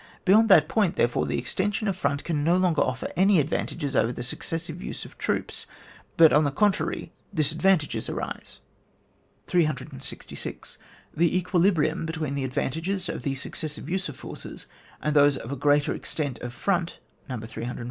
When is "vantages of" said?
12.55-13.21